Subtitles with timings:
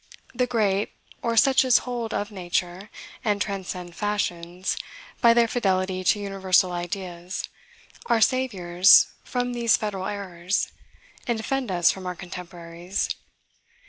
[0.33, 2.89] The great, or such as hold of nature,
[3.23, 4.75] and transcend fashions,
[5.21, 7.47] by their fidelity to universal ideas,
[8.07, 10.69] are saviors from these federal errors,
[11.27, 13.09] and defend us from our contemporaries.